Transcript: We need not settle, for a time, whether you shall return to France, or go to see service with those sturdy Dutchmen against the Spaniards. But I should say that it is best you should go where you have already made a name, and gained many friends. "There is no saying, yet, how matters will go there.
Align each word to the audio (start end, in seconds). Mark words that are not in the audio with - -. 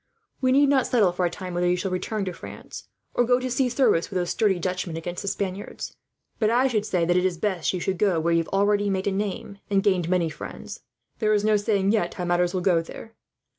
We 0.41 0.51
need 0.51 0.67
not 0.67 0.87
settle, 0.87 1.11
for 1.11 1.27
a 1.27 1.29
time, 1.29 1.53
whether 1.53 1.69
you 1.69 1.75
shall 1.75 1.91
return 1.91 2.25
to 2.25 2.33
France, 2.33 2.87
or 3.13 3.23
go 3.23 3.39
to 3.39 3.51
see 3.51 3.69
service 3.69 4.09
with 4.09 4.17
those 4.17 4.31
sturdy 4.31 4.57
Dutchmen 4.57 4.97
against 4.97 5.21
the 5.21 5.27
Spaniards. 5.27 5.95
But 6.39 6.49
I 6.49 6.65
should 6.67 6.87
say 6.87 7.05
that 7.05 7.17
it 7.17 7.23
is 7.23 7.37
best 7.37 7.71
you 7.71 7.79
should 7.79 7.99
go 7.99 8.19
where 8.19 8.33
you 8.33 8.39
have 8.39 8.47
already 8.47 8.89
made 8.89 9.05
a 9.05 9.11
name, 9.11 9.59
and 9.69 9.83
gained 9.83 10.09
many 10.09 10.31
friends. 10.31 10.79
"There 11.19 11.35
is 11.35 11.45
no 11.45 11.55
saying, 11.55 11.91
yet, 11.91 12.15
how 12.15 12.25
matters 12.25 12.51
will 12.51 12.61
go 12.61 12.81
there. 12.81 13.13